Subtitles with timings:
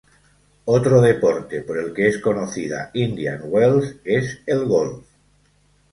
[0.65, 5.05] Otro deporte por el que es conocida Indian Wells es el golf.